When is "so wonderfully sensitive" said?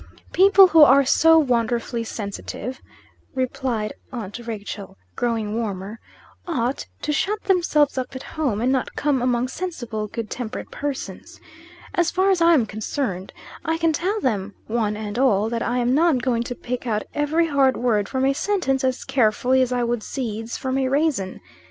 1.05-2.81